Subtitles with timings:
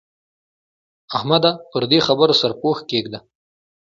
[1.15, 1.51] احمده!
[1.71, 3.19] پر دې خبره سرپوښ کېږده.